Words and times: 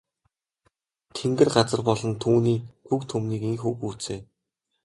Тэнгэр 1.15 1.49
газар 1.55 1.81
болон 1.89 2.13
түүний 2.23 2.59
түг 2.87 3.01
түмнийг 3.11 3.43
ийнхүү 3.49 3.73
гүйцээв. 3.81 4.21